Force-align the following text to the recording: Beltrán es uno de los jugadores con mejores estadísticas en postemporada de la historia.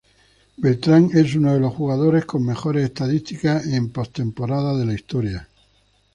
Beltrán 0.57 1.11
es 1.13 1.35
uno 1.35 1.53
de 1.53 1.59
los 1.59 1.75
jugadores 1.75 2.25
con 2.25 2.43
mejores 2.43 2.85
estadísticas 2.85 3.67
en 3.67 3.89
postemporada 3.91 4.75
de 4.75 4.85
la 4.87 4.93
historia. 4.95 5.47